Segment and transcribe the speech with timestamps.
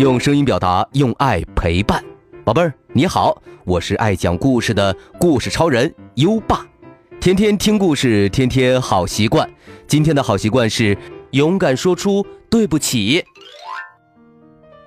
[0.00, 2.02] 用声音表达，用爱陪伴。
[2.42, 6.66] 宝贝儿，你好，我是爱讲故事的故事超人优爸。
[7.20, 9.46] 天天听故事，天天好习惯。
[9.86, 10.96] 今天的好习惯是
[11.32, 13.22] 勇敢说出对不起。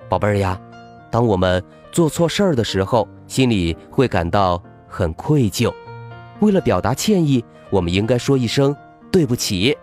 [0.08, 0.60] 宝贝儿呀，
[1.12, 1.62] 当我们
[1.92, 5.72] 做错事儿的时候，心里会感到很愧疚。
[6.40, 8.74] 为了表达歉意，我们应该说一声
[9.12, 9.78] 对不起。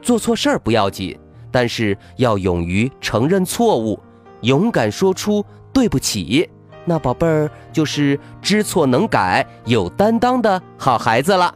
[0.00, 1.18] 做错事儿不要紧，
[1.50, 3.98] 但是要勇于承认错误，
[4.44, 6.48] 勇敢说出对不起。
[6.84, 11.52] 那宝贝儿就是知错能改、有担当的好孩子了。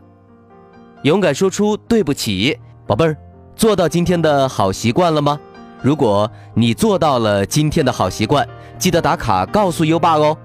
[1.03, 3.17] 勇敢说出对不起，宝贝儿，
[3.55, 5.39] 做到今天的好习惯了吗？
[5.81, 8.49] 如果你做到了今天的好习惯，
[8.79, 10.37] 记得打卡告诉优爸哦。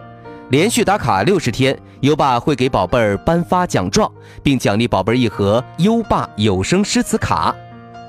[0.49, 4.11] 连续打卡六十天，优爸会给宝贝儿颁发奖状，
[4.43, 7.55] 并奖励宝贝儿一盒优爸有声诗词卡。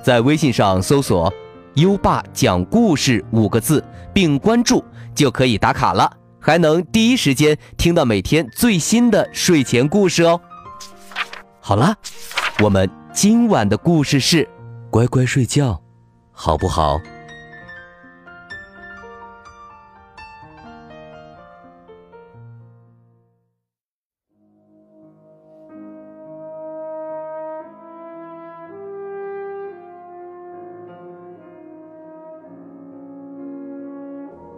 [0.03, 1.33] 在微信上搜索
[1.75, 10.41] “优爸讲故事”五个字，并关注就可以打卡了，还能第一时间听到每天最新的睡前故事哦。
[11.61, 11.97] 好啦，
[12.63, 14.49] 我们今晚的故事是：
[14.91, 15.81] 乖乖睡觉，
[16.33, 17.01] 好不好？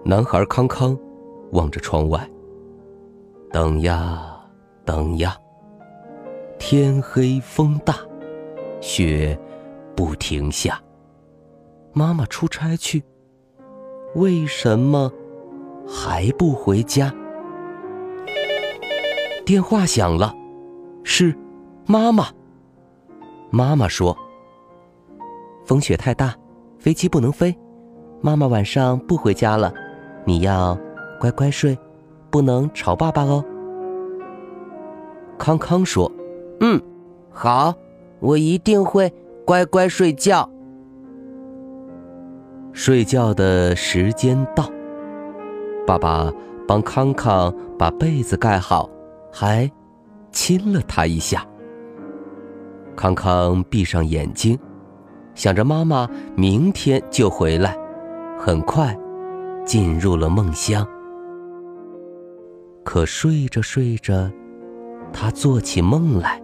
[0.09, 0.97] 男孩康康
[1.51, 2.31] 望着窗外，
[3.51, 4.41] 等呀
[4.85, 5.37] 等呀，
[6.61, 7.97] 天黑风大，
[8.81, 9.37] 雪
[9.97, 10.81] 不停下。
[11.93, 13.03] 妈妈出差去，
[14.15, 15.11] 为什么
[15.89, 17.13] 还不回家？
[19.45, 20.33] 电话响了，
[21.03, 21.37] 是
[21.85, 22.29] 妈妈。
[23.51, 24.17] 妈妈说
[25.67, 26.33] ：“风雪太大，
[26.79, 27.53] 飞机不能飞，
[28.21, 29.75] 妈妈晚上不回家了。”
[30.27, 30.77] 你要
[31.21, 31.79] 乖乖睡，
[32.31, 33.45] 不能吵爸爸哦。
[35.39, 36.11] 康康说
[36.61, 36.83] ：“嗯，
[37.31, 37.73] 好，
[38.19, 39.13] 我一定会
[39.45, 40.51] 乖乖睡觉。”
[42.75, 44.69] 睡觉的时间到，
[45.87, 46.31] 爸爸
[46.67, 48.91] 帮康康把被子盖好，
[49.33, 49.71] 还
[50.33, 51.47] 亲了他一下。
[52.97, 54.59] 康康闭上眼睛，
[55.35, 57.79] 想着妈妈明天就回来，
[58.39, 58.99] 很快。
[59.67, 60.87] 进入了梦乡，
[62.85, 64.31] 可睡着睡着，
[65.13, 66.41] 他做起梦来。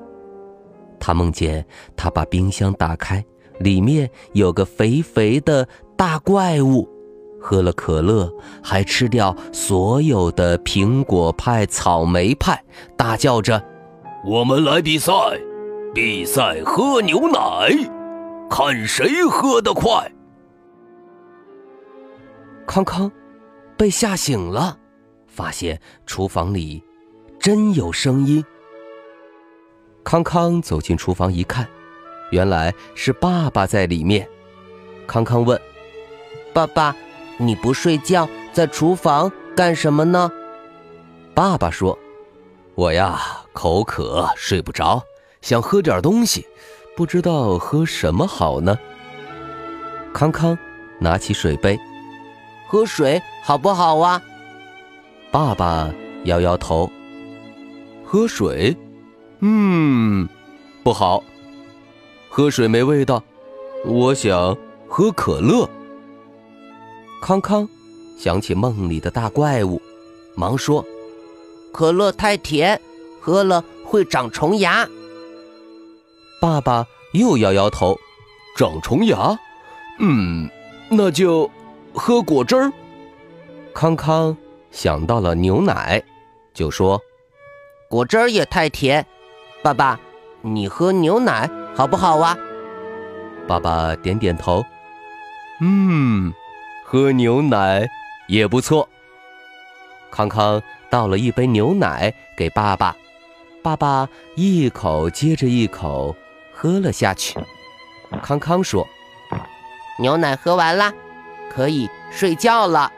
[0.98, 1.64] 他梦见
[1.96, 3.24] 他把冰箱打开，
[3.60, 5.66] 里面有个肥肥的
[5.96, 6.88] 大怪物，
[7.40, 8.28] 喝了可乐，
[8.62, 12.60] 还吃掉所有的苹果派、草莓派，
[12.96, 13.62] 大叫着
[14.26, 15.12] ：“我们来比赛，
[15.94, 17.70] 比赛喝牛奶，
[18.50, 20.10] 看谁喝得快。”
[22.66, 23.10] 康康
[23.76, 24.78] 被吓醒了，
[25.26, 26.82] 发现厨房里
[27.38, 28.42] 真有声音。
[30.04, 31.68] 康康走进厨房一看，
[32.30, 34.26] 原来是爸爸在里面。
[35.06, 35.60] 康康问
[36.54, 36.96] ：“爸爸，
[37.36, 40.30] 你不睡觉，在厨房干什么呢？”
[41.34, 41.98] 爸爸说
[42.74, 43.20] ：“我呀，
[43.52, 45.02] 口渴，睡不着，
[45.40, 46.46] 想喝点东西，
[46.96, 48.78] 不知道喝什么好呢。”
[50.14, 50.56] 康康
[51.00, 51.78] 拿起水杯。
[52.72, 54.22] 喝水好不好啊？
[55.30, 55.92] 爸爸
[56.24, 56.90] 摇摇头。
[58.02, 58.74] 喝水，
[59.40, 60.26] 嗯，
[60.82, 61.22] 不好。
[62.30, 63.22] 喝水没味道，
[63.84, 64.56] 我想
[64.88, 65.68] 喝可乐。
[67.20, 67.68] 康康
[68.18, 69.78] 想起梦里的大怪物，
[70.34, 70.82] 忙说
[71.74, 72.80] ：“可乐太甜，
[73.20, 74.88] 喝了会长虫牙。”
[76.40, 77.98] 爸爸又摇摇头。
[78.56, 79.38] 长虫牙？
[80.00, 80.48] 嗯，
[80.88, 81.50] 那就。
[81.94, 82.72] 喝果汁儿，
[83.74, 84.36] 康康
[84.70, 86.02] 想到了牛奶，
[86.54, 87.00] 就说
[87.88, 89.06] ：“果汁儿也太甜，
[89.62, 90.00] 爸爸，
[90.40, 92.36] 你喝牛奶好不好啊？”
[93.46, 94.64] 爸爸点点头，
[95.60, 96.32] 嗯，
[96.84, 97.86] 喝牛奶
[98.26, 98.88] 也不错。
[100.10, 102.96] 康康倒了一杯牛奶给爸爸，
[103.62, 106.16] 爸爸一口接着一口
[106.52, 107.38] 喝了下去。
[108.22, 108.86] 康康说
[110.00, 110.92] ：“牛奶喝完了。”
[111.54, 112.90] 可以睡觉了，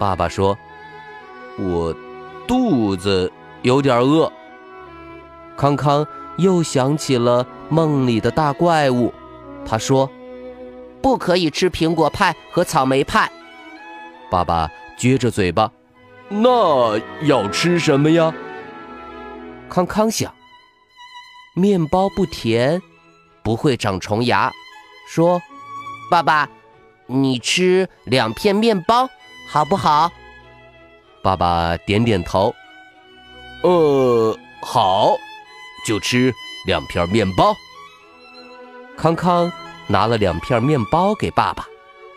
[0.00, 0.58] 爸爸说
[1.56, 1.94] ：“我
[2.44, 3.32] 肚子
[3.62, 4.32] 有点饿。”
[5.56, 6.04] 康康
[6.38, 9.14] 又想起了梦里的大怪物，
[9.64, 10.10] 他说
[11.00, 13.30] ：“不可以吃苹果派和草莓派。”
[14.28, 15.70] 爸爸撅着嘴巴
[16.28, 18.34] ：“那要吃什么呀？”
[19.70, 20.34] 康康想
[21.54, 22.82] ：“面包不甜，
[23.44, 24.50] 不会长虫牙。”
[25.08, 25.40] 说
[26.10, 26.48] ：“爸爸。”
[27.06, 29.08] 你吃两片面包
[29.48, 30.10] 好不好？
[31.22, 32.54] 爸爸点点头。
[33.62, 35.16] 呃，好，
[35.86, 36.32] 就吃
[36.66, 37.54] 两片面包。
[38.96, 39.50] 康康
[39.86, 41.66] 拿了两片面包给爸爸，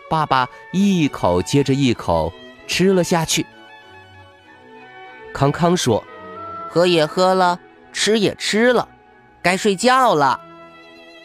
[0.08, 2.32] 爸爸一口接着一口
[2.66, 3.44] 吃了下去。
[5.32, 6.02] 康康说
[6.70, 7.58] ：“喝也喝了，
[7.92, 8.88] 吃也吃了，
[9.42, 10.40] 该睡觉了。”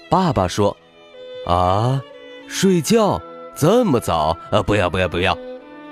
[0.10, 0.76] 爸爸说
[1.48, 2.02] ：“啊，
[2.48, 3.22] 睡觉
[3.56, 4.38] 这么早？
[4.52, 5.38] 啊，不要不要不要，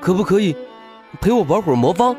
[0.01, 0.55] 可不可以
[1.21, 2.15] 陪我玩会儿魔方？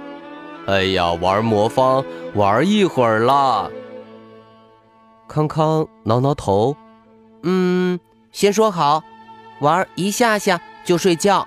[0.66, 2.04] 哎呀，玩魔方
[2.34, 3.70] 玩一会儿啦。”
[5.28, 6.76] 康康挠挠头，
[7.42, 7.98] 嗯，
[8.32, 9.02] 先说好，
[9.60, 11.46] 玩一下下就睡觉。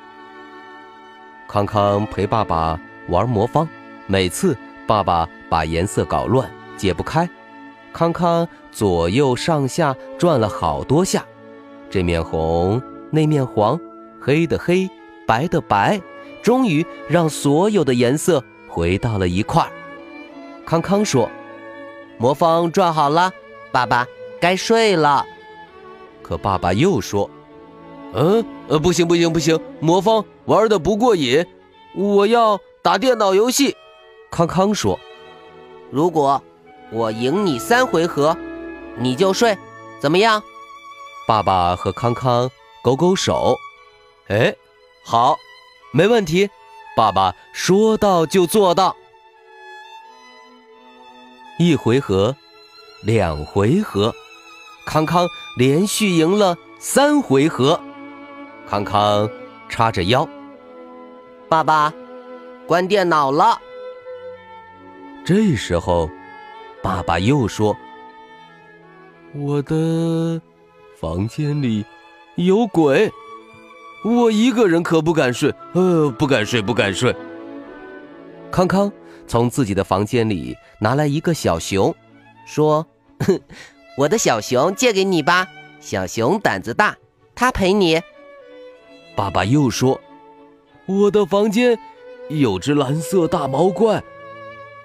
[1.48, 2.80] 康康陪爸爸
[3.10, 3.68] 玩魔方。
[4.10, 4.58] 每次
[4.88, 7.30] 爸爸把颜色搞乱，解不开，
[7.92, 11.26] 康康左右上下转了好多下，
[11.90, 13.78] 这面红，那面黄，
[14.20, 14.90] 黑的黑，
[15.26, 16.02] 白的白，
[16.42, 19.72] 终于让所有的颜色回到了一块儿。
[20.66, 21.30] 康康说
[22.18, 23.32] ：“魔方转好了，
[23.72, 24.06] 爸爸
[24.40, 25.26] 该睡了。”
[26.22, 27.30] 可爸爸又说
[28.14, 31.46] ：“嗯，呃，不行不行不行，魔方玩的不过瘾，
[31.96, 33.76] 我要打电脑游戏。”
[34.30, 35.00] 康康说
[35.90, 36.42] ：“如果
[36.92, 38.36] 我赢你三回合，
[38.98, 39.58] 你就睡，
[40.02, 40.44] 怎么样？”
[41.26, 42.50] 爸爸和康康
[42.84, 43.56] 勾勾手，
[44.30, 44.54] 哎，
[45.06, 45.38] 好，
[45.94, 46.50] 没问题。
[46.98, 48.96] 爸爸说到就做到。
[51.58, 52.36] 一回合，
[53.04, 54.14] 两回合，
[54.86, 55.28] 康康
[55.58, 57.80] 连续赢了三回合。
[58.68, 59.30] 康康
[59.70, 60.28] 叉着腰，
[61.48, 61.94] 爸爸，
[62.68, 63.62] 关电脑了。
[65.24, 66.10] 这时候，
[66.84, 67.76] 爸爸又说
[69.34, 70.42] ：“我的
[71.00, 71.86] 房间里
[72.36, 73.12] 有鬼，
[74.04, 77.16] 我一个人可不敢睡，呃，不敢睡，不敢睡。”
[78.52, 78.92] 康康
[79.28, 81.94] 从自己的房间里拿来一个小熊，
[82.46, 82.86] 说
[83.98, 85.48] ：“我的小熊借给你吧，
[85.80, 86.96] 小熊胆子大，
[87.36, 88.02] 它陪你。”
[89.18, 90.00] 爸爸又说
[90.86, 91.78] ：“我的房间
[92.30, 94.02] 有只蓝色大毛怪。”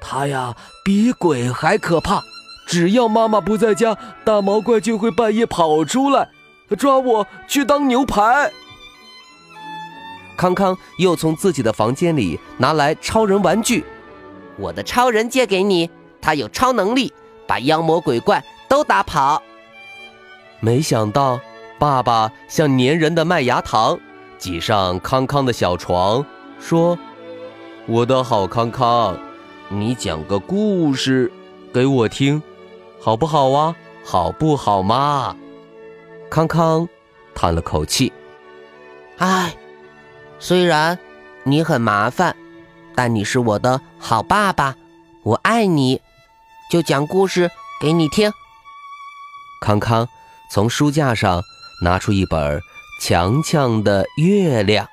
[0.01, 2.21] 它呀，比鬼还可怕！
[2.67, 6.29] 只要妈妈不在家，大毛怪就会半夜跑出来，
[6.77, 8.51] 抓我去当牛排。
[10.43, 13.85] 康康又从自己的房间里拿来超人玩具，
[14.59, 15.89] 我的超人借给你，
[16.21, 17.13] 他有超能力，
[17.47, 19.41] 把妖魔鬼怪都打跑。
[20.59, 21.39] 没想到，
[21.79, 23.97] 爸爸像粘人的麦芽糖，
[24.37, 26.27] 挤上康康的小床，
[26.59, 26.99] 说
[27.87, 29.17] ：“我的好康康。”
[29.71, 31.31] 你讲个故事
[31.73, 32.43] 给我听，
[33.01, 33.77] 好不好啊？
[34.05, 35.37] 好不好嘛？
[36.29, 36.89] 康康
[37.33, 38.13] 叹了口气
[39.19, 39.55] ：“唉，
[40.43, 40.99] 虽然
[41.45, 42.35] 你很麻烦，
[42.97, 44.75] 但你是我的好爸爸，
[45.23, 46.03] 我爱你，
[46.69, 47.49] 就讲故事
[47.81, 48.33] 给你听。”
[49.63, 50.09] 康康
[50.51, 51.41] 从书架上
[51.85, 52.59] 拿出一本
[53.01, 54.85] 《强强的月亮》，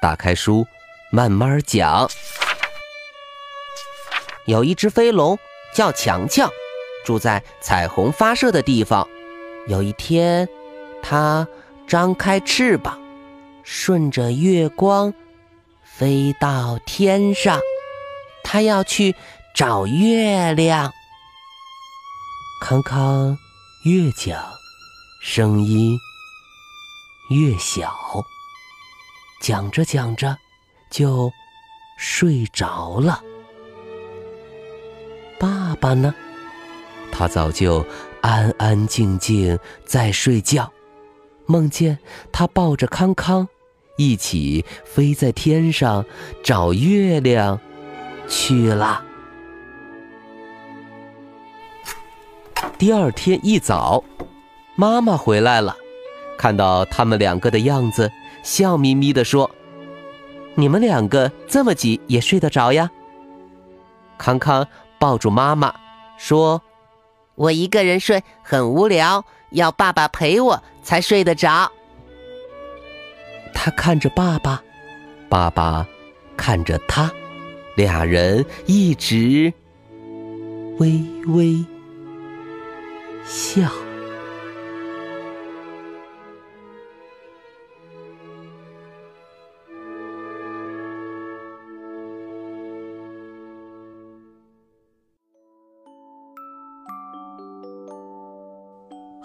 [0.00, 0.66] 打开书，
[1.12, 2.08] 慢慢讲。
[4.46, 5.38] 有一只飞龙
[5.74, 6.50] 叫强强，
[7.04, 9.06] 住在彩虹发射的地方。
[9.68, 10.48] 有一天，
[11.02, 11.46] 它
[11.86, 12.98] 张开翅膀，
[13.62, 15.12] 顺着月光
[15.84, 17.60] 飞到天上。
[18.42, 19.14] 他要去
[19.54, 20.92] 找月亮。
[22.62, 23.38] 康康
[23.84, 24.42] 越讲，
[25.22, 25.98] 声音
[27.30, 27.94] 越小，
[29.42, 30.36] 讲着讲着
[30.90, 31.30] 就
[31.98, 33.22] 睡着了。
[35.38, 36.14] 爸爸呢？
[37.12, 37.84] 他早就
[38.20, 40.70] 安安静静在睡觉，
[41.50, 41.98] 梦见
[42.30, 43.48] 他抱着康康，
[43.96, 46.04] 一起飞在天上
[46.44, 47.58] 找月亮
[48.28, 49.04] 去了。
[52.78, 54.04] 第二天一早，
[54.76, 55.76] 妈妈回来了，
[56.38, 58.10] 看到他们两个的样子，
[58.44, 59.50] 笑眯眯地说
[60.54, 62.88] ：“你们两个这么急也睡得着呀？”
[64.16, 64.66] 康康。
[65.00, 65.74] 抱住妈妈，
[66.18, 66.60] 说
[67.34, 71.70] ：“我一个人睡很无聊，要爸爸陪我才睡得着。”
[73.54, 74.62] 他看着爸爸，
[75.28, 75.86] 爸爸
[76.36, 77.10] 看着他，
[77.76, 79.52] 俩人一直
[80.78, 81.64] 微微
[83.26, 83.70] 笑。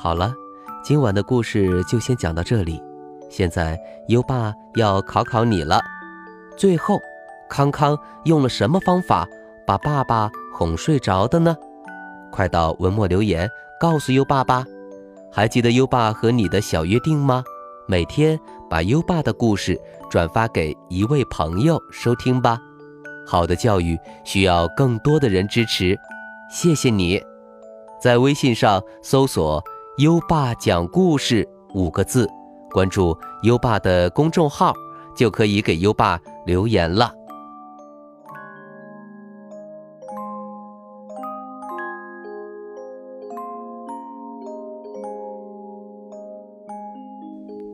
[0.05, 0.31] 好了，
[0.83, 2.79] 今晚的故事就先讲到这里。
[3.27, 3.75] 现在
[4.07, 5.81] 优爸要考考你了，
[6.55, 6.99] 最后，
[7.49, 9.27] 康康用了什么方法
[9.65, 11.57] 把爸爸哄睡着的呢？
[12.31, 13.49] 快到文末留言
[13.81, 14.63] 告诉优爸吧。
[15.31, 17.43] 还记得优爸和你的小约定吗？
[17.87, 19.75] 每天把优爸的故事
[20.11, 22.59] 转发给一位朋友收听吧。
[23.25, 25.97] 好的教育需要更多的人支持，
[26.47, 27.19] 谢谢你。
[27.99, 29.63] 在微信上搜索
[29.97, 32.29] “优爸讲故事”五个字，
[32.71, 34.73] 关注优爸的公众号，
[35.15, 37.09] 就可以给优爸留言了。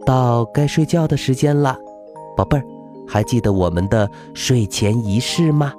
[0.05, 1.75] 到该睡觉的时间了，
[2.37, 2.63] 宝贝儿，
[3.07, 5.73] 还记得我们的睡前仪式吗？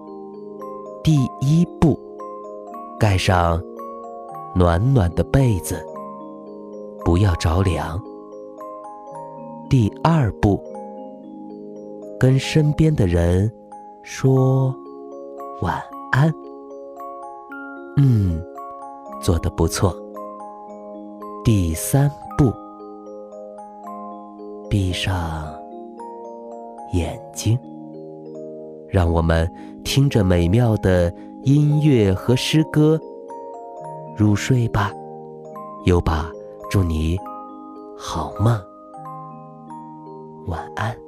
[1.04, 1.96] 第一步，
[2.98, 3.62] 盖上
[4.56, 5.80] 暖暖的被子，
[7.04, 8.00] 不要着凉。
[9.68, 10.62] 第二步，
[12.18, 13.50] 跟身边的人
[14.02, 14.74] 说
[15.60, 16.32] 晚安。
[17.96, 18.42] 嗯，
[19.20, 19.94] 做得不错。
[21.44, 22.52] 第三步。
[24.70, 25.54] 闭上
[26.94, 27.58] 眼睛，
[28.88, 29.46] 让我们
[29.84, 32.98] 听着美妙的音乐和诗歌
[34.16, 34.90] 入睡吧。
[35.84, 36.31] 有吧，
[36.72, 37.18] 祝你
[37.98, 38.58] 好梦，
[40.46, 40.96] 晚安。《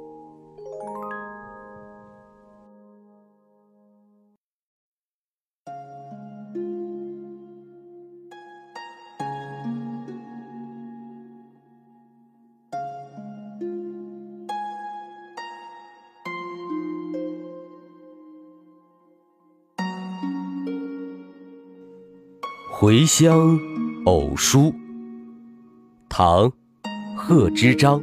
[22.71, 23.57] 回乡
[24.05, 24.59] 偶书》
[26.17, 26.49] 唐·
[27.17, 28.01] 贺知章。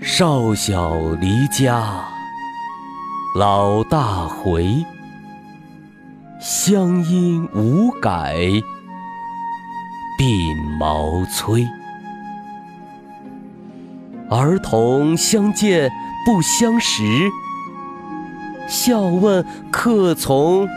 [0.00, 2.04] 少小离家，
[3.36, 4.84] 老大回。
[6.40, 8.34] 乡音无改，
[10.18, 11.64] 鬓毛衰。
[14.28, 15.88] 儿童相见
[16.24, 17.04] 不相识。
[18.66, 20.68] 笑问客从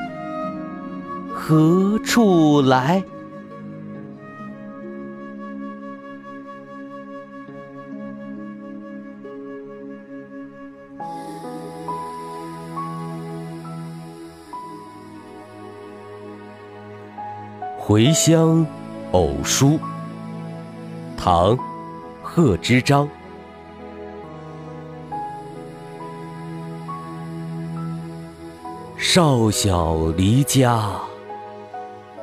[1.41, 3.01] 何处来？
[17.79, 18.67] 《回乡
[19.13, 19.69] 偶书》
[21.17, 21.55] 唐·
[22.21, 23.09] 贺知章。
[28.97, 30.91] 少小离家，